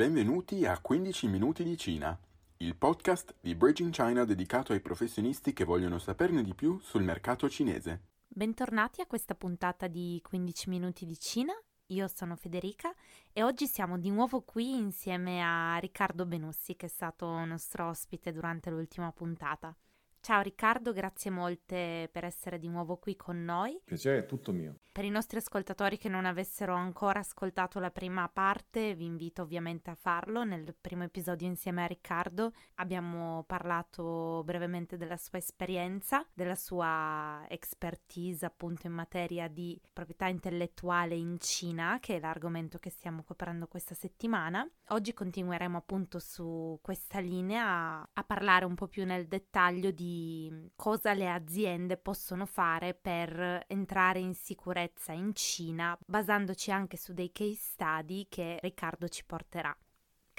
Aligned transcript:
Benvenuti 0.00 0.64
a 0.64 0.78
15 0.78 1.28
minuti 1.28 1.62
di 1.62 1.76
Cina, 1.76 2.18
il 2.56 2.74
podcast 2.74 3.34
di 3.38 3.54
Bridging 3.54 3.92
China 3.92 4.24
dedicato 4.24 4.72
ai 4.72 4.80
professionisti 4.80 5.52
che 5.52 5.66
vogliono 5.66 5.98
saperne 5.98 6.42
di 6.42 6.54
più 6.54 6.78
sul 6.78 7.02
mercato 7.02 7.50
cinese. 7.50 8.04
Bentornati 8.26 9.02
a 9.02 9.06
questa 9.06 9.34
puntata 9.34 9.88
di 9.88 10.18
15 10.26 10.70
minuti 10.70 11.04
di 11.04 11.18
Cina. 11.18 11.52
Io 11.88 12.08
sono 12.08 12.34
Federica 12.36 12.90
e 13.30 13.42
oggi 13.42 13.66
siamo 13.66 13.98
di 13.98 14.08
nuovo 14.08 14.40
qui 14.40 14.74
insieme 14.74 15.42
a 15.42 15.76
Riccardo 15.76 16.24
Benussi 16.24 16.76
che 16.76 16.86
è 16.86 16.88
stato 16.88 17.26
nostro 17.44 17.88
ospite 17.90 18.32
durante 18.32 18.70
l'ultima 18.70 19.12
puntata. 19.12 19.76
Ciao 20.22 20.42
Riccardo, 20.42 20.92
grazie 20.92 21.30
molte 21.30 22.10
per 22.12 22.24
essere 22.24 22.58
di 22.58 22.68
nuovo 22.68 22.98
qui 22.98 23.16
con 23.16 23.42
noi. 23.42 23.80
Piacere 23.82 24.18
è 24.18 24.26
tutto 24.26 24.52
mio. 24.52 24.80
Per 24.92 25.04
i 25.04 25.08
nostri 25.08 25.38
ascoltatori 25.38 25.96
che 25.96 26.10
non 26.10 26.26
avessero 26.26 26.74
ancora 26.74 27.20
ascoltato 27.20 27.78
la 27.78 27.90
prima 27.90 28.28
parte, 28.28 28.94
vi 28.94 29.06
invito 29.06 29.40
ovviamente 29.40 29.88
a 29.88 29.94
farlo. 29.94 30.44
Nel 30.44 30.74
primo 30.78 31.04
episodio 31.04 31.46
insieme 31.46 31.84
a 31.84 31.86
Riccardo 31.86 32.52
abbiamo 32.74 33.44
parlato 33.44 34.42
brevemente 34.44 34.98
della 34.98 35.16
sua 35.16 35.38
esperienza, 35.38 36.26
della 36.34 36.56
sua 36.56 37.42
expertise 37.48 38.44
appunto 38.44 38.88
in 38.88 38.92
materia 38.92 39.48
di 39.48 39.80
proprietà 39.90 40.26
intellettuale 40.26 41.14
in 41.14 41.38
Cina, 41.38 41.98
che 41.98 42.16
è 42.16 42.20
l'argomento 42.20 42.78
che 42.78 42.90
stiamo 42.90 43.22
coprendo 43.22 43.68
questa 43.68 43.94
settimana. 43.94 44.68
Oggi 44.88 45.14
continueremo 45.14 45.78
appunto 45.78 46.18
su 46.18 46.78
questa 46.82 47.20
linea 47.20 47.64
a, 47.64 48.08
a 48.12 48.24
parlare 48.24 48.66
un 48.66 48.74
po' 48.74 48.88
più 48.88 49.06
nel 49.06 49.28
dettaglio 49.28 49.92
di 49.92 50.09
cosa 50.76 51.12
le 51.12 51.30
aziende 51.30 51.96
possono 51.96 52.46
fare 52.46 52.94
per 52.94 53.64
entrare 53.66 54.18
in 54.18 54.34
sicurezza 54.34 55.12
in 55.12 55.34
Cina, 55.34 55.98
basandoci 56.06 56.70
anche 56.70 56.96
su 56.96 57.12
dei 57.12 57.32
case 57.32 57.54
study 57.56 58.26
che 58.28 58.58
Riccardo 58.60 59.08
ci 59.08 59.24
porterà. 59.24 59.76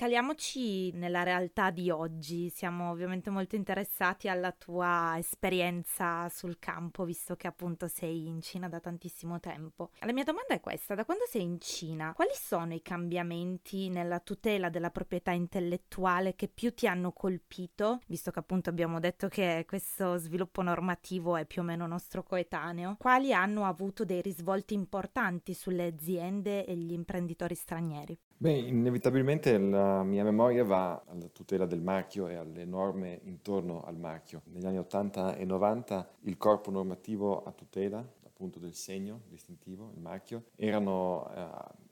Caliamoci 0.02 0.91
nella 0.94 1.21
realtà 1.21 1.69
di 1.69 1.91
oggi, 1.91 2.49
siamo 2.49 2.89
ovviamente 2.89 3.30
molto 3.30 3.55
interessati 3.55 4.27
alla 4.27 4.52
tua 4.52 5.13
esperienza 5.19 6.27
sul 6.30 6.57
campo, 6.57 7.05
visto 7.05 7.35
che 7.35 7.45
appunto 7.45 7.88
sei 7.88 8.25
in 8.25 8.41
Cina 8.41 8.67
da 8.67 8.79
tantissimo 8.79 9.39
tempo. 9.39 9.91
La 9.99 10.11
mia 10.11 10.23
domanda 10.23 10.55
è 10.55 10.59
questa, 10.59 10.95
da 10.95 11.05
quando 11.05 11.25
sei 11.27 11.44
in 11.44 11.59
Cina, 11.59 12.13
quali 12.16 12.31
sono 12.33 12.73
i 12.73 12.81
cambiamenti 12.81 13.89
nella 13.89 14.19
tutela 14.19 14.69
della 14.69 14.89
proprietà 14.89 15.33
intellettuale 15.33 16.33
che 16.33 16.47
più 16.47 16.73
ti 16.73 16.88
hanno 16.88 17.11
colpito, 17.11 17.99
visto 18.07 18.31
che 18.31 18.39
appunto 18.39 18.72
abbiamo 18.72 18.99
detto 18.99 19.27
che 19.27 19.66
questo 19.67 20.17
sviluppo 20.17 20.63
normativo 20.63 21.38
è 21.38 21.45
più 21.45 21.61
o 21.61 21.63
meno 21.63 21.85
nostro 21.85 22.23
coetaneo, 22.23 22.95
quali 22.97 23.33
hanno 23.33 23.66
avuto 23.66 24.03
dei 24.03 24.23
risvolti 24.23 24.73
importanti 24.73 25.53
sulle 25.53 25.85
aziende 25.85 26.66
e 26.66 26.75
gli 26.75 26.91
imprenditori 26.91 27.53
stranieri? 27.53 28.17
Beh, 28.42 28.58
inevitabilmente 28.58 29.56
la 29.59 30.02
mia 30.02 30.23
memoria 30.23 30.64
va 30.64 31.03
alla 31.06 31.28
tutela 31.28 31.67
del 31.67 31.80
marchio 31.80 32.28
e 32.28 32.34
alle 32.34 32.66
norme 32.66 33.20
intorno 33.25 33.84
al 33.84 34.00
marchio. 34.00 34.42
Negli 34.45 34.66
anni 34.66 34.80
80 34.80 35.36
e 35.36 35.45
90 35.45 36.09
il 36.22 36.38
corpo 36.38 36.72
normativo 36.72 37.44
a 37.44 37.52
tutela 37.52 38.03
appunto 38.25 38.58
del 38.58 38.73
segno 38.73 39.22
distintivo, 39.28 39.92
il 39.94 40.02
marchio, 40.02 40.45
erano 40.56 41.31
eh, 41.36 41.47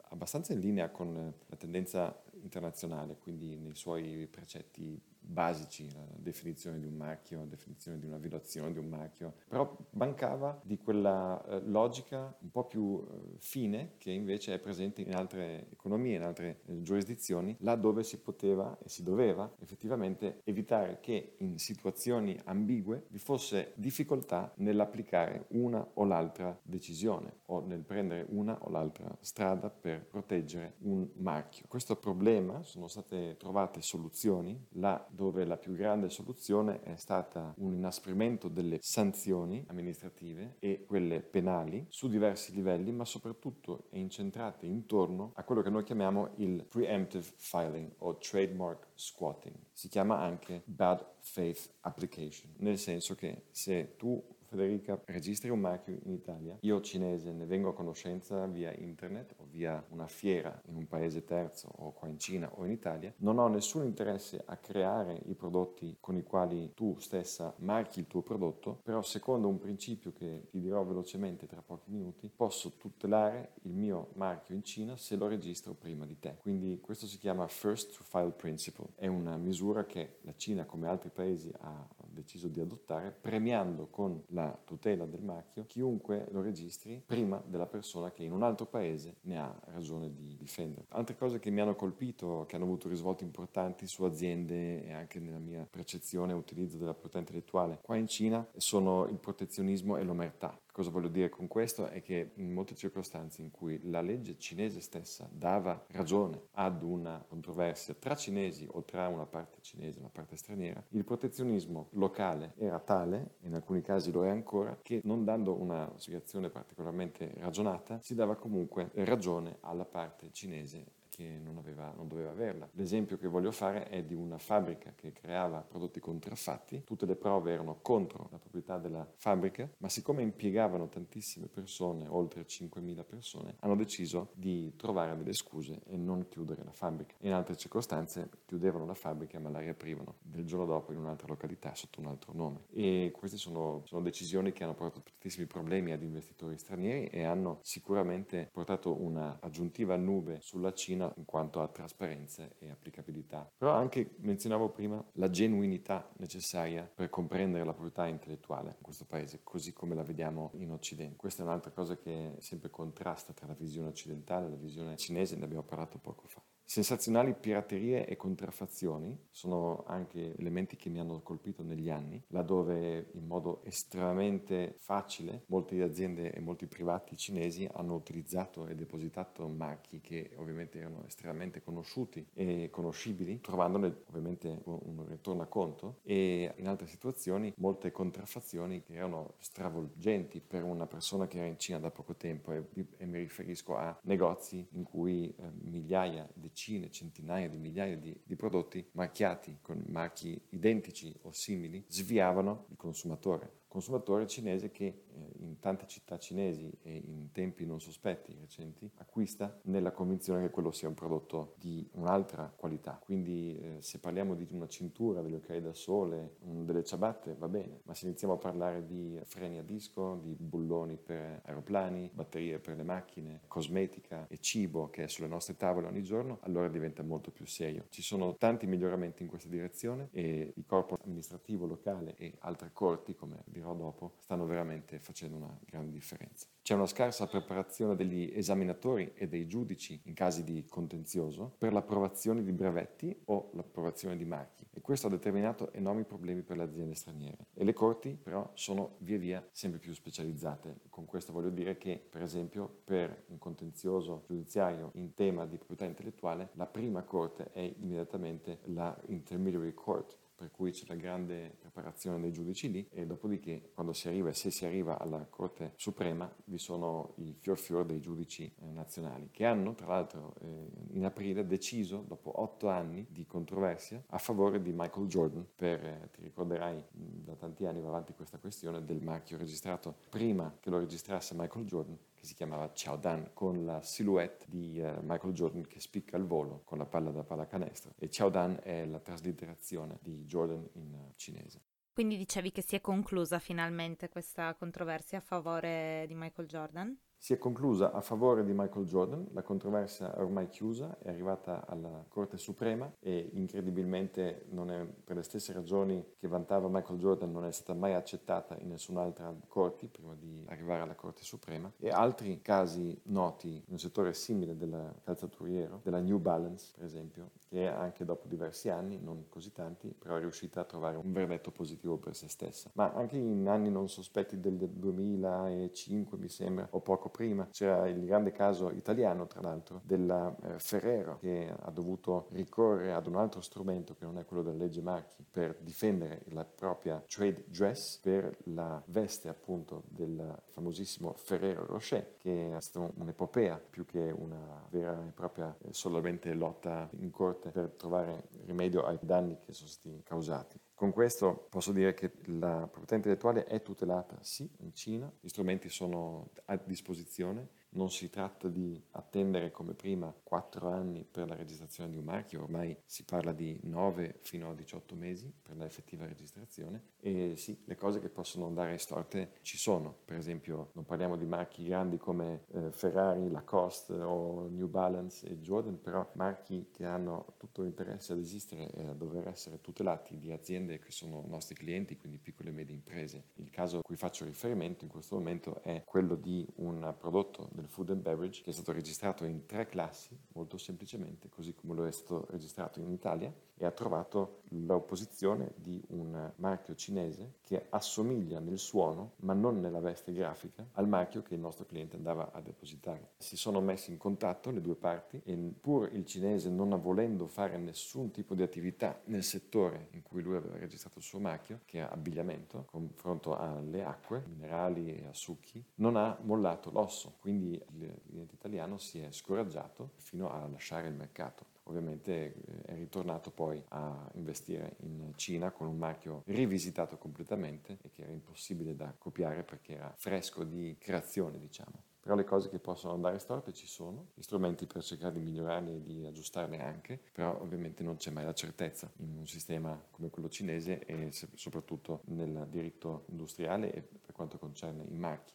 abbastanza 0.09 0.51
in 0.53 0.61
linea 0.61 0.89
con 0.89 1.31
la 1.45 1.55
tendenza 1.55 2.19
internazionale, 2.41 3.17
quindi 3.19 3.55
nei 3.55 3.75
suoi 3.75 4.27
precetti 4.27 4.99
basici, 5.29 5.91
la 5.93 6.05
definizione 6.15 6.79
di 6.79 6.85
un 6.85 6.95
marchio, 6.95 7.39
la 7.39 7.45
definizione 7.45 7.99
di 7.99 8.05
una 8.05 8.17
violazione 8.17 8.71
di 8.71 8.79
un 8.79 8.87
marchio, 8.87 9.35
però 9.47 9.77
mancava 9.91 10.59
di 10.63 10.77
quella 10.77 11.43
eh, 11.45 11.61
logica 11.65 12.35
un 12.39 12.49
po' 12.49 12.65
più 12.65 12.99
eh, 12.99 13.37
fine 13.37 13.93
che 13.97 14.11
invece 14.11 14.55
è 14.55 14.59
presente 14.59 15.01
in 15.01 15.13
altre 15.13 15.67
economie, 15.71 16.15
in 16.15 16.23
altre 16.23 16.61
eh, 16.65 16.81
giurisdizioni, 16.81 17.55
là 17.59 17.75
dove 17.75 18.03
si 18.03 18.19
poteva 18.19 18.75
e 18.83 18.89
si 18.89 19.03
doveva 19.03 19.49
effettivamente 19.59 20.41
evitare 20.45 20.99
che 20.99 21.35
in 21.37 21.59
situazioni 21.59 22.37
ambigue 22.45 23.05
vi 23.09 23.19
fosse 23.19 23.73
difficoltà 23.75 24.51
nell'applicare 24.57 25.45
una 25.49 25.87
o 25.93 26.03
l'altra 26.05 26.57
decisione 26.63 27.41
o 27.45 27.59
nel 27.61 27.83
prendere 27.83 28.25
una 28.29 28.57
o 28.63 28.69
l'altra 28.69 29.15
strada 29.21 29.69
per 29.69 30.05
proteggere 30.05 30.75
un 30.79 31.07
marchio. 31.17 31.65
Questo 31.67 31.95
problema 31.95 32.63
sono 32.63 32.87
state 32.87 33.35
trovate 33.37 33.81
soluzioni 33.81 34.67
là 34.73 35.05
dove 35.19 35.43
la 35.43 35.57
più 35.57 35.73
grande 35.73 36.09
soluzione 36.09 36.81
è 36.81 36.95
stata 36.95 37.53
un 37.57 37.73
inasprimento 37.73 38.47
delle 38.47 38.79
sanzioni 38.81 39.65
amministrative 39.67 40.55
e 40.59 40.85
quelle 40.87 41.19
penali 41.19 41.85
su 41.89 42.07
diversi 42.07 42.53
livelli, 42.53 42.93
ma 42.93 43.03
soprattutto 43.03 43.87
è 43.89 43.97
incentrate 43.97 44.65
intorno 44.65 45.33
a 45.35 45.43
quello 45.43 45.61
che 45.61 45.69
noi 45.69 45.83
chiamiamo 45.83 46.29
il 46.35 46.63
preemptive 46.63 47.25
filing 47.35 47.91
o 47.97 48.17
trademark 48.17 48.87
squatting. 48.93 49.55
Si 49.73 49.89
chiama 49.89 50.19
anche 50.19 50.61
bad 50.63 51.05
faith 51.19 51.69
application, 51.81 52.53
nel 52.59 52.77
senso 52.77 53.13
che 53.15 53.47
se 53.51 53.95
tu 53.97 54.23
Federica, 54.49 54.99
registri 55.05 55.49
un 55.49 55.59
marchio 55.59 55.95
in 56.03 56.11
Italia, 56.11 56.57
io 56.61 56.81
cinese 56.81 57.31
ne 57.31 57.45
vengo 57.45 57.69
a 57.69 57.73
conoscenza 57.73 58.47
via 58.47 58.73
internet 58.73 59.35
o 59.37 59.45
via 59.47 59.83
una 59.89 60.07
fiera 60.07 60.59
in 60.65 60.75
un 60.75 60.87
paese 60.87 61.23
terzo 61.23 61.69
o 61.77 61.93
qua 61.93 62.07
in 62.07 62.17
Cina 62.17 62.49
o 62.55 62.65
in 62.65 62.71
Italia, 62.71 63.13
non 63.17 63.37
ho 63.37 63.47
nessun 63.47 63.83
interesse 63.83 64.41
a 64.43 64.57
creare 64.57 65.21
i 65.27 65.35
prodotti 65.35 65.97
con 65.99 66.17
i 66.17 66.23
quali 66.23 66.73
tu 66.73 66.95
stessa 66.97 67.53
marchi 67.59 67.99
il 67.99 68.07
tuo 68.07 68.23
prodotto, 68.23 68.79
però 68.81 69.03
secondo 69.03 69.47
un 69.47 69.59
principio 69.59 70.11
che 70.13 70.47
ti 70.49 70.59
dirò 70.59 70.83
velocemente 70.83 71.45
tra 71.45 71.61
pochi 71.61 71.91
minuti, 71.91 72.31
posso 72.35 72.75
tutelare 72.75 73.53
il 73.63 73.73
mio 73.73 74.09
marchio 74.15 74.55
in 74.55 74.63
Cina 74.63 74.97
se 74.97 75.15
lo 75.15 75.27
registro 75.27 75.75
prima 75.75 76.07
di 76.07 76.17
te. 76.17 76.37
Quindi 76.39 76.79
questo 76.81 77.05
si 77.05 77.19
chiama 77.19 77.47
First 77.47 77.97
to 77.97 78.03
File 78.03 78.31
Principle, 78.31 78.87
è 78.95 79.05
una 79.05 79.37
misura 79.37 79.85
che 79.85 80.17
la 80.21 80.33
Cina 80.35 80.65
come 80.65 80.87
altri 80.87 81.11
paesi 81.11 81.53
ha 81.59 81.87
deciso 82.19 82.47
di 82.47 82.59
adottare 82.59 83.11
premiando 83.11 83.87
con 83.87 84.21
la 84.27 84.39
la 84.39 84.57
tutela 84.63 85.05
del 85.05 85.21
marchio 85.21 85.65
chiunque 85.65 86.27
lo 86.31 86.41
registri 86.41 87.01
prima 87.05 87.41
della 87.45 87.65
persona 87.65 88.11
che 88.11 88.23
in 88.23 88.31
un 88.31 88.43
altro 88.43 88.65
paese 88.65 89.17
ne 89.21 89.37
ha 89.37 89.59
ragione 89.65 90.13
di 90.13 90.37
difendere. 90.37 90.85
Altre 90.89 91.17
cose 91.17 91.39
che 91.39 91.49
mi 91.49 91.59
hanno 91.59 91.75
colpito, 91.75 92.45
che 92.47 92.55
hanno 92.55 92.65
avuto 92.65 92.87
risvolti 92.87 93.23
importanti 93.23 93.87
su 93.87 94.03
aziende 94.03 94.85
e 94.85 94.93
anche 94.93 95.19
nella 95.19 95.39
mia 95.39 95.67
percezione 95.69 96.31
e 96.31 96.35
utilizzo 96.35 96.77
della 96.77 96.91
proprietà 96.91 97.19
intellettuale 97.19 97.79
qua 97.81 97.95
in 97.97 98.07
Cina 98.07 98.47
sono 98.55 99.05
il 99.07 99.17
protezionismo 99.17 99.97
e 99.97 100.03
l'omertà. 100.03 100.57
Cosa 100.79 100.91
voglio 100.91 101.09
dire 101.09 101.27
con 101.27 101.49
questo? 101.49 101.87
È 101.87 102.01
che 102.01 102.31
in 102.35 102.53
molte 102.53 102.73
circostanze 102.73 103.41
in 103.41 103.51
cui 103.51 103.81
la 103.89 103.99
legge 103.99 104.37
cinese 104.37 104.79
stessa 104.79 105.27
dava 105.29 105.83
ragione 105.89 106.43
ad 106.53 106.83
una 106.83 107.21
controversia 107.27 107.93
tra 107.95 108.15
cinesi 108.15 108.65
o 108.71 108.85
tra 108.85 109.09
una 109.09 109.25
parte 109.25 109.57
cinese 109.59 109.97
e 109.97 109.99
una 109.99 110.09
parte 110.09 110.37
straniera, 110.37 110.81
il 110.91 111.03
protezionismo 111.03 111.89
locale 111.95 112.53
era 112.55 112.79
tale, 112.79 113.35
in 113.41 113.55
alcuni 113.55 113.81
casi 113.81 114.09
lo 114.09 114.25
è 114.25 114.29
ancora, 114.29 114.79
che 114.81 115.01
non 115.03 115.25
dando 115.25 115.59
una 115.59 115.91
spiegazione 115.97 116.49
particolarmente 116.49 117.29
ragionata, 117.39 117.99
si 118.01 118.15
dava 118.15 118.37
comunque 118.37 118.89
ragione 118.93 119.57
alla 119.59 119.83
parte 119.83 120.31
cinese 120.31 120.93
che 121.19 121.37
non, 121.43 121.57
aveva, 121.57 121.93
non, 121.97 122.07
doveva 122.07 122.29
averla. 122.29 122.69
L'esempio 122.73 123.17
che 123.17 123.27
voglio 123.27 123.51
fare 123.51 123.89
è 123.89 124.03
di 124.05 124.13
una 124.13 124.37
fabbrica 124.37 124.93
che 124.95 125.11
creava 125.11 125.59
prodotti 125.59 125.99
contraffatti, 125.99 126.83
tutte 126.85 127.05
le 127.05 127.17
prove 127.17 127.51
erano 127.51 127.79
contro 127.81 128.29
la 128.31 128.37
proprietà 128.37 128.77
della 128.77 129.05
fabbrica, 129.17 129.69
ma 129.79 129.89
siccome 129.89 130.21
impiegavano 130.21 130.87
tantissime 130.87 131.47
persone, 131.47 132.07
oltre 132.07 132.45
5.000 132.45 133.03
persone, 133.05 133.55
hanno 133.59 133.75
deciso 133.75 134.29
di 134.33 134.73
trovare 134.77 135.17
delle 135.17 135.33
scuse 135.33 135.81
e 135.87 135.97
non 135.97 136.25
chiudere 136.29 136.63
la 136.63 136.71
fabbrica. 136.71 137.15
In 137.19 137.33
altre 137.33 137.57
circostanze 137.57 138.29
chiudevano 138.45 138.85
la 138.85 138.93
fabbrica 138.93 139.39
ma 139.39 139.49
la 139.49 139.59
riaprivano 139.59 140.15
del 140.21 140.45
giorno 140.45 140.65
dopo 140.65 140.93
in 140.93 140.99
un'altra 140.99 141.27
località 141.27 141.75
sotto 141.75 141.99
un 141.99 142.07
altro 142.07 142.31
nome. 142.33 142.61
E 142.69 143.11
queste 143.13 143.35
sono, 143.35 143.81
sono 143.83 144.01
decisioni 144.01 144.53
che 144.53 144.63
hanno 144.63 144.73
portato 144.73 145.03
tantissimi 145.03 145.47
problemi 145.47 145.91
ad 145.91 146.01
investitori 146.01 146.57
stranieri 146.57 147.07
e 147.07 147.23
hanno 147.23 147.59
sicuramente 147.61 148.49
portato 148.53 149.01
una 149.01 149.39
aggiuntiva 149.41 149.97
nube 149.97 150.39
sulla 150.39 150.71
Cina 150.73 151.07
in 151.17 151.25
quanto 151.25 151.61
a 151.61 151.67
trasparenza 151.67 152.47
e 152.59 152.69
applicabilità. 152.69 153.49
Però 153.57 153.71
anche, 153.73 154.15
menzionavo 154.17 154.69
prima, 154.69 155.03
la 155.13 155.29
genuinità 155.29 156.09
necessaria 156.17 156.89
per 156.93 157.09
comprendere 157.09 157.63
la 157.65 157.73
proprietà 157.73 158.07
intellettuale 158.07 158.75
in 158.77 158.81
questo 158.81 159.05
paese, 159.05 159.41
così 159.43 159.73
come 159.73 159.95
la 159.95 160.03
vediamo 160.03 160.51
in 160.53 160.71
Occidente. 160.71 161.15
Questa 161.15 161.43
è 161.43 161.45
un'altra 161.45 161.71
cosa 161.71 161.97
che 161.97 162.35
sempre 162.39 162.69
contrasta 162.69 163.33
tra 163.33 163.47
la 163.47 163.55
visione 163.55 163.89
occidentale 163.89 164.47
e 164.47 164.49
la 164.49 164.55
visione 164.55 164.95
cinese, 164.97 165.35
ne 165.35 165.43
abbiamo 165.45 165.63
parlato 165.63 165.97
poco 165.97 166.27
fa. 166.27 166.41
Sensazionali 166.71 167.33
piraterie 167.33 168.05
e 168.05 168.15
contraffazioni 168.15 169.17
sono 169.31 169.85
anche 169.87 170.35
elementi 170.37 170.75
che 170.75 170.91
mi 170.91 170.99
hanno 170.99 171.19
colpito 171.23 171.63
negli 171.63 171.89
anni, 171.89 172.23
laddove 172.27 173.09
in 173.13 173.25
modo 173.25 173.63
estremamente 173.63 174.75
facile 174.77 175.45
molte 175.47 175.81
aziende 175.81 176.31
e 176.31 176.39
molti 176.39 176.67
privati 176.67 177.17
cinesi 177.17 177.67
hanno 177.73 177.95
utilizzato 177.95 178.67
e 178.67 178.75
depositato 178.75 179.47
marchi 179.47 179.99
che 179.99 180.29
ovviamente 180.35 180.77
erano 180.77 181.05
estremamente 181.07 181.63
conosciuti 181.63 182.23
e 182.35 182.69
conoscibili, 182.69 183.41
trovandone 183.41 184.03
ovviamente 184.05 184.61
un 184.65 185.07
ritorno 185.07 185.41
a 185.41 185.47
conto 185.47 186.01
e 186.03 186.53
in 186.55 186.67
altre 186.67 186.85
situazioni 186.85 187.51
molte 187.57 187.89
contraffazioni 187.89 188.83
che 188.83 188.93
erano 188.93 189.33
stravolgenti 189.39 190.39
per 190.39 190.61
una 190.61 190.85
persona 190.85 191.25
che 191.25 191.39
era 191.39 191.47
in 191.47 191.57
Cina 191.57 191.79
da 191.79 191.89
poco 191.89 192.13
tempo 192.13 192.51
e, 192.51 192.63
e 192.95 193.07
mi 193.07 193.17
riferisco 193.17 193.75
a 193.75 193.99
negozi 194.03 194.67
in 194.73 194.83
cui 194.83 195.33
eh, 195.35 195.49
migliaia, 195.61 196.29
decine 196.31 196.57
decine, 196.59 196.91
centinaia 196.91 197.47
di 197.47 197.57
migliaia 197.57 197.95
di, 197.95 198.13
di 198.21 198.35
prodotti 198.35 198.85
marchiati 198.91 199.59
con 199.61 199.81
marchi 199.87 200.39
identici 200.49 201.17
o 201.21 201.31
simili 201.31 201.85
sviavano 201.87 202.65
il 202.69 202.75
consumatore. 202.75 203.61
Consumatore 203.69 204.27
cinese 204.27 204.69
che 204.71 205.03
in 205.39 205.59
tante 205.59 205.87
città 205.87 206.17
cinesi 206.17 206.71
e 206.81 206.95
in 206.95 207.31
tempi 207.31 207.65
non 207.65 207.79
sospetti 207.79 208.35
recenti 208.39 208.89
acquista 208.95 209.59
nella 209.63 209.91
convinzione 209.91 210.41
che 210.43 210.49
quello 210.49 210.71
sia 210.71 210.87
un 210.87 210.93
prodotto 210.93 211.55
di 211.57 211.87
un'altra 211.93 212.51
qualità. 212.55 212.99
Quindi 213.03 213.57
eh, 213.57 213.81
se 213.81 213.99
parliamo 213.99 214.35
di 214.35 214.47
una 214.51 214.67
cintura, 214.67 215.21
delle 215.21 215.37
occhiali 215.37 215.61
da 215.61 215.73
sole, 215.73 216.35
delle 216.39 216.83
ciabatte 216.83 217.35
va 217.35 217.47
bene, 217.47 217.81
ma 217.83 217.93
se 217.93 218.05
iniziamo 218.05 218.33
a 218.33 218.37
parlare 218.37 218.85
di 218.85 219.19
freni 219.25 219.57
a 219.57 219.63
disco, 219.63 220.19
di 220.21 220.35
bulloni 220.37 220.97
per 220.97 221.41
aeroplani, 221.45 222.09
batterie 222.13 222.59
per 222.59 222.75
le 222.75 222.83
macchine, 222.83 223.41
cosmetica 223.47 224.27
e 224.27 224.37
cibo 224.39 224.89
che 224.89 225.03
è 225.03 225.07
sulle 225.07 225.27
nostre 225.27 225.55
tavole 225.55 225.87
ogni 225.87 226.03
giorno, 226.03 226.39
allora 226.41 226.67
diventa 226.67 227.03
molto 227.03 227.31
più 227.31 227.45
serio. 227.45 227.85
Ci 227.89 228.01
sono 228.01 228.35
tanti 228.35 228.67
miglioramenti 228.67 229.23
in 229.23 229.29
questa 229.29 229.49
direzione 229.49 230.09
e 230.11 230.53
il 230.55 230.65
corpo 230.65 230.97
amministrativo 231.03 231.65
locale 231.65 232.15
e 232.17 232.33
altre 232.39 232.71
corti 232.73 233.15
come 233.15 233.43
dirò 233.45 233.73
dopo, 233.73 234.13
stanno 234.19 234.45
veramente 234.45 234.99
facendo 235.09 235.37
una 235.37 235.59
grande 235.65 235.91
differenza. 235.91 236.45
C'è 236.61 236.75
una 236.75 236.85
scarsa 236.85 237.25
preparazione 237.25 237.95
degli 237.95 238.31
esaminatori 238.31 239.13
e 239.15 239.27
dei 239.27 239.47
giudici 239.47 239.99
in 240.05 240.13
casi 240.13 240.43
di 240.43 240.67
contenzioso 240.69 241.55
per 241.57 241.73
l'approvazione 241.73 242.43
di 242.43 242.51
brevetti 242.51 243.19
o 243.25 243.49
l'approvazione 243.53 244.15
di 244.15 244.25
marchi 244.25 244.67
e 244.71 244.81
questo 244.81 245.07
ha 245.07 245.09
determinato 245.09 245.73
enormi 245.73 246.03
problemi 246.03 246.43
per 246.43 246.57
le 246.57 246.63
aziende 246.63 246.93
straniere. 246.93 247.47
E 247.55 247.63
le 247.63 247.73
corti 247.73 248.11
però 248.11 248.51
sono 248.53 248.97
via 248.99 249.17
via 249.17 249.47
sempre 249.51 249.79
più 249.79 249.93
specializzate. 249.93 250.81
Con 250.89 251.05
questo 251.05 251.33
voglio 251.33 251.49
dire 251.49 251.77
che 251.77 251.99
per 252.07 252.21
esempio 252.21 252.81
per 252.85 253.23
un 253.29 253.39
contenzioso 253.39 254.25
giudiziario 254.27 254.91
in 254.93 255.15
tema 255.15 255.47
di 255.47 255.57
proprietà 255.57 255.85
intellettuale 255.85 256.49
la 256.53 256.67
prima 256.67 257.01
corte 257.01 257.51
è 257.51 257.61
immediatamente 257.79 258.59
la 258.65 258.95
Intermediary 259.07 259.73
Court 259.73 260.17
per 260.39 260.51
cui 260.51 260.71
c'è 260.71 260.85
la 260.87 260.95
grande 260.95 261.53
preparazione 261.59 262.17
dei 262.21 262.31
giudici 262.31 262.71
lì 262.71 262.87
e 262.91 263.05
dopodiché 263.05 263.71
quando 263.73 263.91
si 263.91 264.07
arriva 264.07 264.29
e 264.29 264.33
se 264.33 264.51
si 264.51 264.65
arriva 264.65 264.97
alla 264.97 265.27
Corte 265.29 265.73
Suprema 265.75 266.33
vi 266.45 266.57
sono 266.57 267.11
i 267.17 267.35
fior 267.37 267.57
fior 267.57 267.85
dei 267.85 267.99
giudici 267.99 268.45
eh, 268.45 268.71
nazionali 268.71 269.27
che 269.31 269.43
hanno 269.43 269.75
tra 269.75 269.87
l'altro 269.87 270.35
eh, 270.39 270.93
in 270.93 271.03
aprile 271.03 271.45
deciso 271.45 272.05
dopo 272.07 272.39
otto 272.41 272.69
anni 272.69 273.05
di 273.09 273.25
controversia 273.25 274.01
a 274.07 274.17
favore 274.17 274.61
di 274.61 274.71
Michael 274.73 275.07
Jordan 275.07 275.45
per, 275.53 275.83
eh, 275.83 276.09
ti 276.13 276.21
ricorderai 276.21 276.85
da 276.89 277.33
tanti 277.33 277.65
anni 277.65 277.81
va 277.81 277.89
avanti 277.89 278.13
questa 278.13 278.37
questione 278.37 278.85
del 278.85 279.01
marchio 279.03 279.37
registrato 279.37 279.95
prima 280.09 280.55
che 280.61 280.69
lo 280.69 280.79
registrasse 280.79 281.35
Michael 281.35 281.65
Jordan 281.65 281.97
che 282.19 282.25
si 282.25 282.33
chiamava 282.33 282.71
Ciao 282.73 282.97
Dan, 282.97 283.31
con 283.33 283.63
la 283.63 283.81
silhouette 283.81 284.45
di 284.49 284.81
uh, 284.81 284.99
Michael 285.01 285.33
Jordan 285.33 285.65
che 285.65 285.79
spicca 285.79 286.17
al 286.17 286.25
volo 286.25 286.63
con 286.65 286.77
la 286.77 286.85
palla 286.85 287.11
da 287.11 287.23
pallacanestro. 287.23 287.93
E 287.97 288.09
Ciao 288.09 288.29
Dan 288.29 288.59
è 288.61 288.85
la 288.85 288.99
traslitterazione 288.99 289.99
di 290.01 290.25
Jordan 290.25 290.67
in 290.73 290.93
uh, 290.93 291.13
cinese. 291.15 291.61
Quindi 291.93 292.17
dicevi 292.17 292.51
che 292.51 292.61
si 292.61 292.75
è 292.75 292.81
conclusa 292.81 293.39
finalmente 293.39 294.09
questa 294.09 294.53
controversia 294.55 295.19
a 295.19 295.21
favore 295.21 296.03
di 296.07 296.13
Michael 296.13 296.47
Jordan? 296.47 296.97
Si 297.21 297.33
è 297.33 297.37
conclusa 297.37 297.91
a 297.91 297.99
favore 297.99 298.45
di 298.45 298.53
Michael 298.53 298.85
Jordan, 298.85 299.27
la 299.33 299.41
controversia 299.41 300.15
è 300.15 300.21
ormai 300.21 300.47
chiusa, 300.47 300.97
è 300.99 301.09
arrivata 301.09 301.65
alla 301.67 302.05
Corte 302.07 302.37
Suprema 302.37 302.89
e 302.97 303.31
incredibilmente 303.33 304.45
è, 304.47 304.85
per 305.03 305.17
le 305.17 305.23
stesse 305.23 305.51
ragioni 305.51 306.01
che 306.17 306.29
vantava 306.29 306.69
Michael 306.69 306.97
Jordan 306.97 307.29
non 307.29 307.43
è 307.43 307.51
stata 307.51 307.77
mai 307.77 307.93
accettata 307.93 308.57
in 308.57 308.69
nessun'altra 308.69 309.35
corte 309.49 309.87
prima 309.87 310.15
di 310.15 310.45
arrivare 310.47 310.81
alla 310.81 310.95
Corte 310.95 311.23
Suprema 311.23 311.69
e 311.77 311.89
altri 311.89 312.39
casi 312.41 312.97
noti 313.07 313.49
in 313.53 313.73
un 313.73 313.79
settore 313.79 314.13
simile 314.13 314.55
del 314.55 314.95
calzaturiero, 315.03 315.81
della 315.83 315.99
New 315.99 316.19
Balance 316.19 316.71
per 316.73 316.85
esempio, 316.85 317.31
che 317.49 317.67
anche 317.67 318.05
dopo 318.05 318.27
diversi 318.27 318.69
anni, 318.69 318.97
non 318.97 319.25
così 319.27 319.51
tanti, 319.51 319.93
però 319.97 320.15
è 320.15 320.19
riuscita 320.19 320.61
a 320.61 320.63
trovare 320.63 320.95
un 320.95 321.11
verdetto 321.11 321.51
positivo 321.51 321.97
per 321.97 322.15
se 322.15 322.29
stessa. 322.29 322.69
Ma 322.75 322.93
anche 322.93 323.17
in 323.17 323.47
anni 323.49 323.69
non 323.69 323.89
sospetti 323.89 324.39
del 324.39 324.55
2005 324.55 326.17
mi 326.17 326.29
sembra 326.29 326.67
o 326.71 326.79
poco 326.79 327.08
poco 327.09 327.17
prima 327.19 327.47
c'era 327.51 327.87
il 327.87 328.05
grande 328.05 328.31
caso 328.31 328.69
italiano, 328.69 329.27
tra 329.27 329.41
l'altro, 329.41 329.81
della 329.83 330.33
eh, 330.43 330.59
Ferrero 330.59 331.17
che 331.19 331.51
ha 331.59 331.71
dovuto 331.71 332.27
ricorrere 332.31 332.93
ad 332.93 333.07
un 333.07 333.15
altro 333.15 333.41
strumento 333.41 333.95
che 333.95 334.05
non 334.05 334.17
è 334.17 334.25
quello 334.25 334.43
della 334.43 334.57
legge 334.57 334.81
marchi 334.81 335.25
per 335.29 335.57
difendere 335.59 336.21
la 336.29 336.45
propria 336.45 337.03
trade 337.07 337.45
dress 337.47 337.97
per 337.97 338.37
la 338.45 338.81
veste 338.85 339.27
appunto 339.27 339.83
del 339.87 340.37
famosissimo 340.45 341.13
Ferrero 341.17 341.65
Rocher 341.65 342.15
che 342.17 342.55
è 342.55 342.61
stata 342.61 342.89
un'epopea 342.95 343.59
più 343.69 343.85
che 343.85 344.13
una 344.15 344.65
vera 344.69 344.93
e 345.05 345.11
propria 345.11 345.55
eh, 345.61 345.73
solamente 345.73 346.33
lotta 346.33 346.89
in 346.99 347.09
corte 347.09 347.49
per 347.49 347.71
trovare 347.71 348.27
rimedio 348.45 348.85
ai 348.85 348.97
danni 349.01 349.37
che 349.45 349.53
sono 349.53 349.69
stati 349.69 350.01
causati. 350.03 350.59
Con 350.79 350.93
questo 350.93 351.47
posso 351.49 351.73
dire 351.73 351.93
che 351.93 352.09
la 352.27 352.59
proprietà 352.59 352.95
intellettuale 352.95 353.43
è 353.43 353.61
tutelata 353.61 354.17
sì 354.21 354.49
in 354.59 354.73
Cina, 354.73 355.11
gli 355.19 355.27
strumenti 355.27 355.67
sono 355.67 356.29
a 356.45 356.55
disposizione, 356.55 357.49
non 357.71 357.91
si 357.91 358.09
tratta 358.09 358.47
di 358.47 358.81
attendere 358.91 359.51
come 359.51 359.73
prima 359.73 360.13
4 360.23 360.69
anni 360.69 361.05
per 361.09 361.27
la 361.27 361.35
registrazione 361.35 361.89
di 361.89 361.97
un 361.97 362.03
marchio, 362.03 362.43
ormai 362.43 362.75
si 362.85 363.03
parla 363.03 363.31
di 363.31 363.59
9 363.63 364.19
fino 364.21 364.49
a 364.49 364.55
18 364.55 364.95
mesi 364.95 365.31
per 365.41 365.55
la 365.57 365.65
effettiva 365.65 366.05
registrazione 366.05 366.83
e 366.99 367.35
sì, 367.37 367.61
le 367.65 367.75
cose 367.75 367.99
che 367.99 368.09
possono 368.09 368.45
andare 368.45 368.77
storte 368.77 369.33
ci 369.41 369.57
sono, 369.57 369.95
per 370.05 370.17
esempio 370.17 370.71
non 370.73 370.85
parliamo 370.85 371.15
di 371.15 371.25
marchi 371.25 371.63
grandi 371.63 371.97
come 371.97 372.43
eh, 372.51 372.71
Ferrari, 372.71 373.29
Lacoste 373.29 373.93
o 373.93 374.47
New 374.49 374.67
Balance 374.67 375.27
e 375.27 375.39
Jordan, 375.39 375.79
però 375.81 376.09
marchi 376.13 376.69
che 376.71 376.85
hanno 376.85 377.35
tutto 377.37 377.61
l'interesse 377.61 378.13
ad 378.13 378.19
esistere 378.19 378.71
e 378.71 378.87
a 378.87 378.93
dover 378.93 379.27
essere 379.27 379.61
tutelati 379.61 380.17
di 380.17 380.31
aziende 380.31 380.79
che 380.79 380.91
sono 380.91 381.23
nostri 381.27 381.55
clienti, 381.55 381.97
quindi 381.97 382.17
piccole 382.17 382.49
e 382.49 382.53
medie 382.53 382.75
imprese. 382.75 383.25
Il 383.35 383.49
caso 383.49 383.79
a 383.79 383.81
cui 383.81 383.95
faccio 383.95 384.25
riferimento 384.25 384.83
in 384.83 384.89
questo 384.89 385.15
momento 385.15 385.61
è 385.61 385.83
quello 385.85 386.15
di 386.15 386.45
un 386.55 386.93
prodotto 386.97 387.49
del 387.59 387.69
food 387.69 387.89
and 387.89 388.01
beverage 388.01 388.41
che 388.41 388.49
è 388.49 388.53
stato 388.53 388.71
registrato 388.71 389.25
in 389.25 389.45
tre 389.45 389.67
classi, 389.67 390.17
molto 390.33 390.57
semplicemente, 390.57 391.29
così 391.29 391.53
come 391.53 391.75
lo 391.75 391.85
è 391.85 391.91
stato 391.91 392.25
registrato 392.29 392.79
in 392.79 392.89
Italia, 392.91 393.33
e 393.61 393.65
ha 393.65 393.71
trovato 393.71 394.37
l'opposizione 394.51 395.51
di 395.57 395.83
un 395.89 396.31
marchio 396.37 396.75
cinese 396.75 397.33
che 397.43 397.65
assomiglia 397.69 398.39
nel 398.39 398.57
suono, 398.57 399.11
ma 399.17 399.33
non 399.33 399.59
nella 399.59 399.81
veste 399.81 400.13
grafica, 400.13 400.65
al 400.73 400.87
marchio 400.87 401.21
che 401.21 401.33
il 401.35 401.41
nostro 401.41 401.65
cliente 401.65 401.97
andava 401.97 402.31
a 402.31 402.39
depositare. 402.39 403.11
Si 403.17 403.35
sono 403.35 403.59
messi 403.59 403.91
in 403.91 403.97
contatto 403.97 404.49
le 404.49 404.61
due 404.61 404.75
parti 404.75 405.21
e 405.25 405.35
pur 405.35 405.89
il 405.91 406.05
cinese 406.05 406.49
non 406.49 406.79
volendo 406.81 407.27
fare 407.27 407.57
nessun 407.57 408.11
tipo 408.11 408.33
di 408.33 408.43
attività 408.43 409.01
nel 409.05 409.23
settore 409.23 409.89
in 409.91 410.03
cui 410.03 410.21
lui 410.21 410.37
aveva 410.37 410.57
registrato 410.57 410.99
il 410.99 411.03
suo 411.03 411.19
marchio, 411.19 411.59
che 411.65 411.79
è 411.79 411.87
abbigliamento, 411.89 412.65
confronto 412.65 413.35
alle 413.35 413.83
acque, 413.83 414.23
minerali 414.25 414.95
e 414.95 415.07
a 415.07 415.13
succhi, 415.13 415.63
non 415.75 415.97
ha 415.97 416.17
mollato 416.21 416.71
l'osso, 416.71 417.15
quindi 417.19 417.53
il 417.53 417.93
cliente 418.07 418.35
italiano 418.35 418.77
si 418.77 418.99
è 418.99 419.11
scoraggiato 419.11 419.91
fino 419.95 420.31
a 420.31 420.47
lasciare 420.47 420.87
il 420.87 420.95
mercato 420.95 421.57
ovviamente 421.69 422.33
eh, 422.33 422.61
è 422.65 422.75
ritornato 422.75 423.31
poi 423.31 423.63
a 423.69 424.09
investire 424.15 424.75
in 424.81 425.13
Cina 425.15 425.51
con 425.51 425.67
un 425.67 425.77
marchio 425.77 426.23
rivisitato 426.25 426.97
completamente 426.97 427.77
e 427.81 427.91
che 427.91 428.01
era 428.03 428.11
impossibile 428.11 428.75
da 428.75 428.93
copiare 428.97 429.43
perché 429.43 429.75
era 429.75 429.93
fresco 429.95 430.43
di 430.43 430.75
creazione, 430.79 431.39
diciamo. 431.39 431.83
Però 432.01 432.15
le 432.15 432.23
cose 432.23 432.49
che 432.49 432.59
possono 432.59 432.93
andare 432.93 433.19
storte 433.19 433.53
ci 433.53 433.67
sono, 433.67 434.07
gli 434.13 434.21
strumenti 434.21 434.65
per 434.65 434.83
cercare 434.83 435.13
di 435.13 435.19
migliorarle 435.19 435.75
e 435.75 435.83
di 435.83 436.05
aggiustarle 436.05 436.59
anche, 436.59 436.99
però 437.11 437.39
ovviamente 437.41 437.83
non 437.83 437.97
c'è 437.97 438.09
mai 438.09 438.23
la 438.23 438.33
certezza 438.33 438.89
in 438.97 439.17
un 439.17 439.27
sistema 439.27 439.79
come 439.91 440.09
quello 440.09 440.29
cinese 440.29 440.83
e 440.85 441.11
soprattutto 441.35 442.01
nel 442.05 442.47
diritto 442.49 443.03
industriale 443.09 443.71
e 443.73 443.81
per 443.81 444.13
quanto 444.13 444.37
concerne 444.39 444.85
i 444.89 444.97
marchi. 444.97 445.33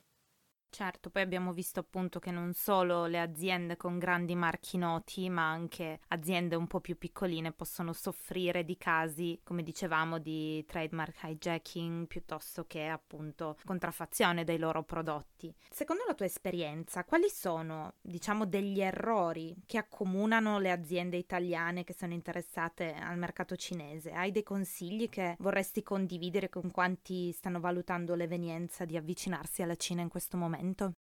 Certo, 0.74 1.08
poi 1.08 1.22
abbiamo 1.22 1.52
visto 1.52 1.78
appunto 1.78 2.18
che 2.18 2.32
non 2.32 2.52
solo 2.52 3.06
le 3.06 3.20
aziende 3.20 3.76
con 3.76 3.96
grandi 3.96 4.34
marchi 4.34 4.76
noti, 4.76 5.30
ma 5.30 5.48
anche 5.48 6.00
aziende 6.08 6.56
un 6.56 6.66
po' 6.66 6.80
più 6.80 6.98
piccoline 6.98 7.52
possono 7.52 7.92
soffrire 7.92 8.64
di 8.64 8.76
casi, 8.76 9.38
come 9.44 9.62
dicevamo, 9.62 10.18
di 10.18 10.64
trademark 10.66 11.22
hijacking 11.22 12.08
piuttosto 12.08 12.66
che 12.66 12.88
appunto 12.88 13.56
contraffazione 13.64 14.42
dei 14.42 14.58
loro 14.58 14.82
prodotti. 14.82 15.54
Secondo 15.70 16.02
la 16.08 16.14
tua 16.14 16.26
esperienza, 16.26 17.04
quali 17.04 17.28
sono, 17.28 17.92
diciamo, 18.00 18.44
degli 18.44 18.80
errori 18.80 19.54
che 19.66 19.78
accomunano 19.78 20.58
le 20.58 20.72
aziende 20.72 21.16
italiane 21.16 21.84
che 21.84 21.94
sono 21.94 22.14
interessate 22.14 22.94
al 22.94 23.16
mercato 23.16 23.54
cinese? 23.54 24.10
Hai 24.10 24.32
dei 24.32 24.42
consigli 24.42 25.08
che 25.08 25.36
vorresti 25.38 25.84
condividere 25.84 26.48
con 26.48 26.72
quanti 26.72 27.30
stanno 27.30 27.60
valutando 27.60 28.16
l'evenienza 28.16 28.84
di 28.84 28.96
avvicinarsi 28.96 29.62
alla 29.62 29.76
Cina 29.76 30.02
in 30.02 30.08
questo 30.08 30.36
momento? 30.36 30.62
Momento? 30.64 30.94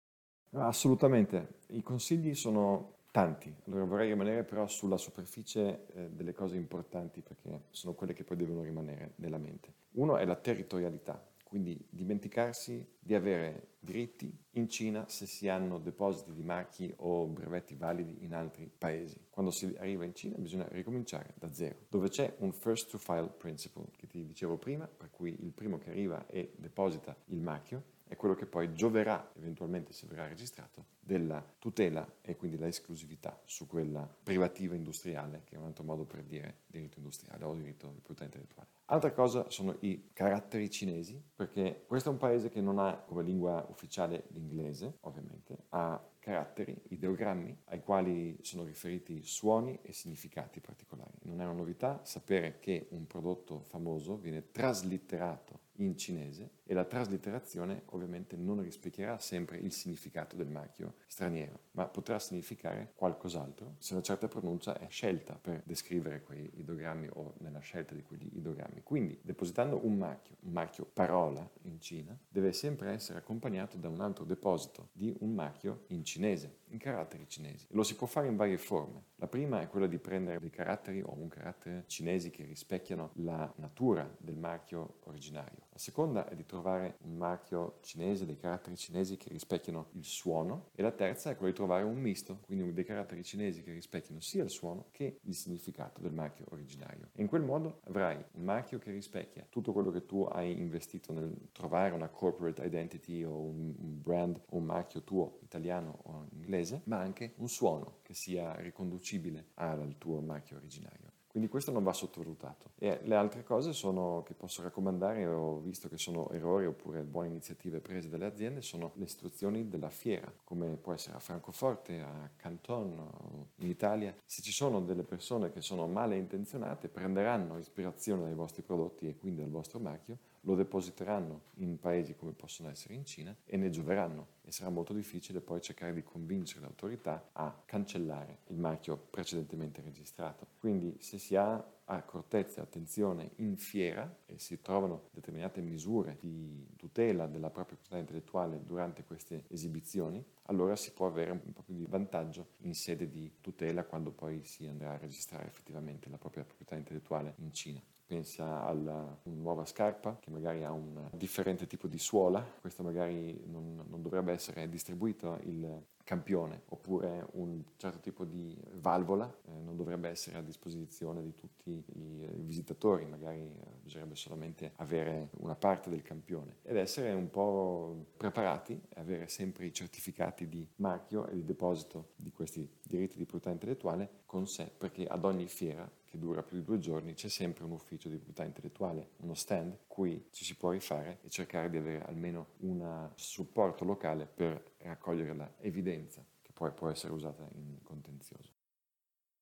Assolutamente, 0.55 1.61
i 1.69 1.83
consigli 1.83 2.35
sono 2.35 2.97
tanti, 3.11 3.55
allora 3.67 3.85
vorrei 3.85 4.09
rimanere 4.09 4.45
però 4.45 4.67
sulla 4.67 4.97
superficie 4.97 5.87
eh, 5.95 6.11
delle 6.11 6.33
cose 6.33 6.57
importanti 6.57 7.21
perché 7.23 7.65
sono 7.71 7.95
quelle 7.95 8.13
che 8.13 8.25
poi 8.25 8.37
devono 8.37 8.63
rimanere 8.63 9.13
nella 9.17 9.39
mente. 9.39 9.73
Uno 9.93 10.17
è 10.17 10.25
la 10.25 10.37
territorialità, 10.37 11.23
quindi 11.43 11.79
dimenticarsi 11.89 12.87
di 12.99 13.15
avere 13.15 13.77
diritti 13.79 14.35
in 14.53 14.69
Cina 14.69 15.09
se 15.09 15.27
si 15.27 15.49
hanno 15.49 15.79
depositi 15.79 16.33
di 16.33 16.43
marchi 16.43 16.93
o 16.99 17.27
brevetti 17.27 17.75
validi 17.75 18.25
in 18.25 18.35
altri 18.35 18.71
paesi. 18.77 19.27
Quando 19.29 19.51
si 19.51 19.75
arriva 19.79 20.05
in 20.05 20.15
Cina 20.15 20.37
bisogna 20.39 20.69
ricominciare 20.71 21.35
da 21.37 21.53
zero, 21.53 21.77
dove 21.89 22.09
c'è 22.09 22.35
un 22.39 22.53
first 22.53 22.91
to 22.91 22.99
file 22.99 23.29
principle 23.29 23.87
che 23.97 24.07
ti 24.07 24.25
dicevo 24.25 24.57
prima, 24.57 24.87
per 24.87 25.11
cui 25.11 25.35
il 25.43 25.53
primo 25.53 25.79
che 25.79 25.91
arriva 25.91 26.27
e 26.27 26.53
deposita 26.57 27.15
il 27.27 27.41
marchio 27.41 28.01
quello 28.23 28.37
che 28.37 28.47
poi 28.47 28.73
gioverà, 28.73 29.33
eventualmente 29.35 29.93
se 29.93 30.07
verrà 30.07 30.29
registrato, 30.29 30.85
della 31.01 31.45
tutela 31.59 32.09
e 32.21 32.37
quindi 32.37 32.57
la 32.57 32.69
esclusività 32.69 33.37
su 33.45 33.67
quella 33.67 34.09
privativa 34.23 34.77
industriale, 34.77 35.43
che 35.45 35.57
è 35.57 35.59
un 35.59 35.65
altro 35.65 35.83
modo 35.83 36.05
per 36.05 36.23
dire 36.23 36.59
diritto 36.69 36.99
industriale 36.99 37.45
o 37.45 37.53
diritto 37.53 37.89
di 37.89 37.95
proprietà 37.95 38.23
intellettuale. 38.23 38.69
Altra 38.85 39.11
cosa 39.11 39.51
sono 39.51 39.77
i 39.81 40.11
caratteri 40.13 40.71
cinesi, 40.71 41.21
perché 41.35 41.83
questo 41.85 42.11
è 42.11 42.13
un 42.13 42.19
paese 42.19 42.49
che 42.49 42.61
non 42.61 42.79
ha 42.79 42.95
come 42.95 43.25
lingua 43.25 43.67
ufficiale 43.69 44.27
l'inglese, 44.29 44.99
ovviamente, 45.01 45.65
ha 45.71 46.01
caratteri, 46.21 46.81
ideogrammi, 46.91 47.63
ai 47.65 47.81
quali 47.81 48.39
sono 48.43 48.63
riferiti 48.63 49.21
suoni 49.25 49.81
e 49.83 49.93
significati 49.93 50.61
particolari. 50.61 51.19
Non 51.23 51.41
è 51.41 51.45
una 51.45 51.55
novità 51.55 52.05
sapere 52.05 52.61
che 52.61 52.87
un 52.91 53.09
prodotto 53.09 53.65
famoso 53.67 54.17
viene 54.17 54.53
traslitterato 54.53 55.63
in 55.77 55.97
cinese 55.97 56.51
e 56.73 56.75
la 56.75 56.85
traslitterazione 56.87 57.83
ovviamente 57.91 58.35
non 58.35 58.63
rispecchierà 58.63 59.19
sempre 59.19 59.59
il 59.59 59.73
significato 59.73 60.37
del 60.37 60.49
marchio 60.49 60.95
straniero, 61.07 61.65
ma 61.73 61.85
potrà 61.85 62.19
significare 62.19 62.93
qualcos'altro 62.95 63.75
se 63.77 63.93
una 63.93 64.03
certa 64.03 64.27
pronuncia 64.27 64.79
è 64.79 64.89
scelta 64.89 65.35
per 65.35 65.63
descrivere 65.67 66.23
quei 66.23 66.51
idogrammi 66.55 67.09
o 67.13 67.35
nella 67.41 67.59
scelta 67.59 67.95
di 67.95 68.03
quegli 68.03 68.31
idogrammi. 68.37 68.81
Quindi, 68.83 69.19
depositando 69.21 69.85
un 69.85 69.99
marchio, 69.99 70.37
un 70.41 70.53
marchio 70.53 70.87
parola 70.91 71.47
in 71.65 71.79
Cina, 71.79 72.19
deve 72.27 72.55
sempre 72.55 72.93
essere 72.93 73.19
accompagnato 73.19 73.77
da 73.77 73.89
un 73.91 74.01
altro 74.01 74.25
deposito 74.25 74.89
di 74.93 75.15
un 75.21 75.35
marchio 75.35 75.85
in 75.89 76.03
cinese, 76.05 76.61
in 76.69 76.79
caratteri 76.79 77.29
cinesi. 77.29 77.67
Lo 77.73 77.83
si 77.83 77.97
può 77.97 78.07
fare 78.07 78.29
in 78.29 78.37
varie 78.37 78.57
forme. 78.57 79.11
La 79.17 79.27
prima 79.29 79.61
è 79.61 79.69
quella 79.69 79.87
di 79.87 79.99
prendere 79.99 80.41
dei 80.41 80.49
caratteri 80.49 81.03
o 81.03 81.13
un 81.13 81.29
carattere 81.29 81.85
cinesi 81.87 82.31
che 82.31 82.45
rispecchiano 82.45 83.11
la 83.17 83.53
natura 83.57 84.11
del 84.19 84.39
marchio 84.39 85.01
originario. 85.05 85.67
La 85.71 85.79
seconda 85.79 86.29
è 86.29 86.35
di 86.35 86.45
trovare 86.45 86.62
un 86.71 87.17
marchio 87.17 87.79
cinese, 87.83 88.27
dei 88.27 88.37
caratteri 88.37 88.77
cinesi 88.77 89.17
che 89.17 89.29
rispecchiano 89.31 89.89
il 89.93 90.05
suono 90.05 90.69
e 90.75 90.83
la 90.83 90.93
terza 90.93 91.31
è 91.31 91.37
quella 91.37 91.51
di 91.51 91.57
trovare 91.57 91.85
un 91.85 91.99
misto, 92.01 92.41
quindi 92.43 92.73
dei 92.73 92.85
caratteri 92.85 93.23
cinesi 93.23 93.63
che 93.63 93.73
rispecchiano 93.73 94.21
sia 94.21 94.43
il 94.43 94.51
suono 94.51 94.87
che 94.91 95.19
il 95.23 95.35
significato 95.35 96.01
del 96.01 96.13
marchio 96.13 96.47
originario. 96.51 97.09
E 97.15 97.23
in 97.23 97.29
quel 97.29 97.43
modo 97.43 97.81
avrai 97.85 98.17
un 98.33 98.45
marchio 98.45 98.79
che 98.79 98.91
rispecchia 98.91 99.47
tutto 99.49 99.73
quello 99.73 99.91
che 99.91 100.07
tu 100.07 100.23
hai 100.31 100.59
investito 100.59 101.13
nel 101.13 101.49
trovare 101.53 101.95
una 101.95 102.09
corporate 102.09 102.65
identity 102.65 103.23
o 103.25 103.37
un 103.37 104.01
brand 104.01 104.41
o 104.51 104.57
un 104.57 104.65
marchio 104.65 105.03
tuo 105.03 105.39
italiano 105.43 105.99
o 106.05 106.27
inglese, 106.33 106.83
ma 106.85 106.99
anche 106.99 107.35
un 107.37 107.49
suono 107.49 107.99
che 108.03 108.15
sia 108.15 108.55
riconducibile 108.57 109.49
al 109.55 109.97
tuo 109.99 110.21
marchio 110.21 110.57
originario. 110.57 111.12
Quindi 111.33 111.49
questo 111.49 111.71
non 111.71 111.83
va 111.83 111.95
sottovalutato. 111.95 112.73
E 112.79 113.01
le 113.05 113.15
altre 113.15 113.43
cose 113.43 113.73
sono, 113.73 114.23
che 114.23 114.35
posso 114.35 114.63
raccomandare, 114.63 115.25
ho 115.25 115.61
visto 115.61 115.89
che 115.89 115.97
sono 115.97 116.29
errori 116.29 116.67
oppure 116.67 117.03
buone 117.05 117.29
iniziative 117.29 117.81
prese 117.81 118.11
dalle 118.11 118.27
aziende, 118.27 118.61
sono 118.61 118.93
le 118.97 119.05
istruzioni 119.05 119.67
della 119.67 119.89
fiera, 119.89 120.31
come 120.45 120.77
può 120.77 120.93
essere 120.93 121.17
a 121.17 121.21
Francoforte, 121.21 122.01
a 122.03 122.31
Canton, 122.37 123.49
in 123.57 123.67
Italia. 123.67 124.15
Se 124.27 124.43
ci 124.43 124.53
sono 124.53 124.83
delle 124.83 125.05
persone 125.05 125.51
che 125.51 125.63
sono 125.63 125.87
male 125.87 126.19
intenzionate, 126.19 126.91
prenderanno 126.91 127.57
ispirazione 127.57 128.25
dai 128.25 128.35
vostri 128.35 128.61
prodotti 128.61 129.09
e 129.09 129.17
quindi 129.17 129.41
dal 129.41 129.51
vostro 129.51 129.79
marchio, 129.79 130.19
lo 130.45 130.55
depositeranno 130.55 131.43
in 131.57 131.79
paesi 131.79 132.15
come 132.15 132.33
possono 132.33 132.69
essere 132.69 132.95
in 132.95 133.05
Cina 133.05 133.35
e 133.45 133.57
ne 133.57 133.71
gioveranno 133.71 134.41
e 134.43 134.51
sarà 134.51 134.71
molto 134.71 134.93
difficile 134.93 135.41
poi 135.41 135.61
cercare 135.61 135.93
di 135.93 136.03
convincere 136.03 136.61
le 136.61 136.67
autorità 136.67 137.29
a 137.33 137.63
cancellare 137.65 138.39
il 138.49 138.59
marchio 138.59 138.97
precedentemente 138.97 139.81
registrato. 139.83 140.47
Quindi 140.59 140.97
se 140.99 141.19
si 141.19 141.37
ha 141.37 141.65
accortezza 141.85 142.61
e 142.61 142.63
attenzione 142.63 143.33
in 143.37 143.57
fiera 143.57 144.19
e 144.27 144.39
si 144.39 144.61
trovano 144.61 145.09
determinate 145.11 145.61
misure 145.61 146.17
di 146.21 146.67
tutela 146.77 147.27
della 147.27 147.51
propria 147.51 147.77
proprietà 147.77 147.99
intellettuale 147.99 148.63
durante 148.65 149.05
queste 149.05 149.45
esibizioni, 149.49 150.25
allora 150.45 150.75
si 150.75 150.93
può 150.93 151.07
avere 151.07 151.31
un 151.31 151.53
po' 151.53 151.63
più 151.63 151.75
di 151.75 151.87
vantaggio 151.87 152.49
in 152.63 152.75
sede 152.75 153.09
di 153.09 153.31
tutela 153.41 153.85
quando 153.85 154.11
poi 154.11 154.45
si 154.45 154.67
andrà 154.67 154.93
a 154.93 154.99
registrare 154.99 155.47
effettivamente 155.47 156.09
la 156.09 156.19
propria 156.19 156.45
proprietà 156.45 156.77
intellettuale 156.77 157.35
in 157.39 157.53
Cina 157.53 157.83
pensa 158.13 158.63
a 158.63 158.73
una 158.73 159.19
nuova 159.23 159.65
scarpa 159.65 160.19
che 160.21 160.31
magari 160.31 160.63
ha 160.65 160.71
un 160.71 161.09
differente 161.13 161.67
tipo 161.67 161.89
di 161.89 161.97
suola, 161.97 162.47
questo 162.61 162.83
magari 162.83 163.43
non, 163.47 163.83
non 163.89 164.03
dovrebbe 164.03 164.33
essere 164.33 164.69
distribuito 164.69 165.39
il 165.45 165.83
campione 166.05 166.63
oppure 166.69 167.27
un 167.33 167.63
certo 167.79 168.01
tipo 168.01 168.27
di 168.27 168.55
valvola 168.75 169.33
eh, 169.47 169.61
non 169.65 169.77
dovrebbe 169.77 170.11
essere 170.11 170.37
a 170.37 170.43
disposizione 170.43 171.23
di 171.23 171.35
tutti 171.35 171.71
i, 171.71 172.39
i 172.39 172.43
visitatori, 172.43 173.07
magari 173.07 173.41
eh, 173.41 173.72
bisognerebbe 173.93 174.17
solamente 174.17 174.73
avere 174.77 175.29
una 175.39 175.55
parte 175.55 175.91
del 175.91 176.03
campione 176.03 176.57
ed 176.63 176.77
essere 176.77 177.13
un 177.13 177.29
po' 177.31 178.07
preparati 178.17 178.81
avere 178.95 179.29
sempre 179.29 179.67
i 179.67 179.73
certificati 179.73 180.49
di 180.49 180.67
marchio 180.77 181.27
e 181.27 181.35
di 181.35 181.45
deposito 181.45 182.13
di 182.17 182.33
questi 182.33 182.69
diritti 182.83 183.19
di 183.19 183.25
proprietà 183.25 183.51
intellettuale 183.51 184.23
con 184.25 184.47
sé 184.47 184.71
perché 184.77 185.07
ad 185.07 185.25
ogni 185.25 185.47
fiera 185.47 185.91
che 186.05 186.19
dura 186.19 186.43
più 186.43 186.59
di 186.59 186.65
due 186.65 186.79
giorni, 186.79 187.15
c'è 187.15 187.29
sempre 187.29 187.65
un 187.65 187.71
ufficio 187.71 188.11
di 188.11 188.17
proprietà 188.17 188.45
intellettuale, 188.45 189.13
uno 189.21 189.33
stand, 189.33 189.79
cui 189.87 190.29
ci 190.31 190.45
si 190.45 190.57
può 190.57 190.71
rifare 190.71 191.21
e 191.23 191.31
cercare 191.31 191.71
di 191.71 191.79
avere 191.79 192.05
almeno 192.05 192.49
un 192.59 193.11
supporto 193.15 193.85
locale 193.85 194.27
per 194.27 194.75
raccogliere 194.79 195.35
l'evidenza 195.61 196.23
che 196.43 196.53
poi 196.53 196.71
può 196.73 196.91
essere 196.91 197.15
usata 197.15 197.49
in 197.55 197.79
contenzioso. 197.83 198.62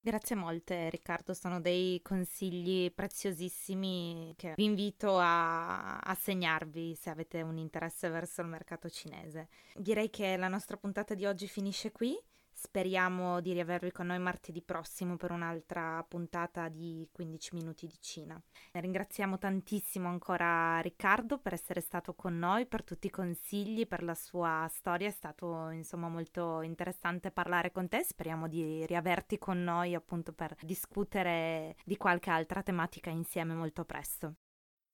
Grazie 0.03 0.35
molte 0.35 0.89
Riccardo, 0.89 1.35
sono 1.35 1.61
dei 1.61 2.01
consigli 2.01 2.91
preziosissimi 2.91 4.33
che 4.35 4.55
vi 4.57 4.65
invito 4.65 5.19
a, 5.19 5.99
a, 5.99 6.15
segnarvi 6.15 6.95
se 6.95 7.11
avete 7.11 7.43
un 7.43 7.59
interesse 7.59 8.09
verso 8.09 8.41
il 8.41 8.47
mercato 8.47 8.89
cinese. 8.89 9.49
Direi 9.75 10.09
che 10.09 10.39
la 10.39 10.49
nostra 10.49 10.79
puntata 10.79 11.13
di 11.13 11.27
oggi 11.27 11.47
finisce 11.47 11.93
qui. 11.93 12.19
Speriamo 12.63 13.41
di 13.41 13.55
riavervi 13.55 13.91
con 13.91 14.09
noi 14.09 14.19
martedì 14.19 14.61
prossimo 14.61 15.17
per 15.17 15.31
un'altra 15.31 16.05
puntata 16.07 16.69
di 16.69 17.09
15 17.11 17.55
minuti 17.55 17.87
di 17.87 17.97
Cina. 18.01 18.39
Ringraziamo 18.73 19.39
tantissimo 19.39 20.09
ancora 20.09 20.79
Riccardo 20.81 21.39
per 21.39 21.55
essere 21.55 21.81
stato 21.81 22.13
con 22.13 22.39
noi, 22.39 22.67
per 22.67 22.85
tutti 22.85 23.07
i 23.07 23.11
consigli, 23.11 23.87
per 23.87 24.03
la 24.03 24.15
sua 24.15 24.69
storia. 24.71 25.09
È 25.09 25.11
stato 25.11 25.71
insomma 25.71 26.09
molto 26.09 26.61
interessante 26.61 27.31
parlare 27.31 27.73
con 27.73 27.89
te. 27.89 28.05
Speriamo 28.05 28.47
di 28.47 28.85
riaverti 28.85 29.39
con 29.39 29.65
noi 29.65 29.95
appunto 29.95 30.35
per 30.35 30.55
discutere 30.61 31.77
di 31.87 31.97
qualche 31.97 32.29
altra 32.29 32.63
tematica 32.63 33.09
insieme 33.09 33.55
molto 33.55 33.87
presto. 33.87 34.35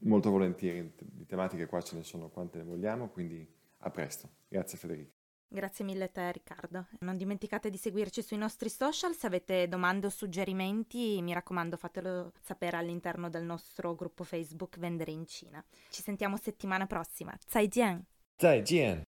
Molto 0.02 0.30
volentieri, 0.30 0.94
di 1.00 1.26
tematiche 1.26 1.66
qua 1.66 1.80
ce 1.80 1.96
ne 1.96 2.04
sono 2.04 2.28
quante 2.28 2.58
ne 2.58 2.64
vogliamo, 2.64 3.08
quindi 3.08 3.44
a 3.78 3.90
presto. 3.90 4.30
Grazie 4.46 4.78
Federica. 4.78 5.15
Grazie 5.48 5.84
mille 5.84 6.04
a 6.04 6.08
te 6.08 6.32
Riccardo. 6.32 6.86
Non 7.00 7.16
dimenticate 7.16 7.70
di 7.70 7.76
seguirci 7.76 8.22
sui 8.22 8.36
nostri 8.36 8.68
social, 8.68 9.14
se 9.14 9.26
avete 9.26 9.68
domande 9.68 10.06
o 10.06 10.10
suggerimenti 10.10 11.20
mi 11.22 11.32
raccomando 11.32 11.76
fatelo 11.76 12.32
sapere 12.40 12.76
all'interno 12.76 13.30
del 13.30 13.44
nostro 13.44 13.94
gruppo 13.94 14.24
Facebook 14.24 14.78
Vendere 14.78 15.12
in 15.12 15.26
Cina. 15.26 15.64
Ci 15.90 16.02
sentiamo 16.02 16.36
settimana 16.36 16.86
prossima. 16.86 17.32
Zaijian! 17.46 18.04
Zaijian! 18.36 19.04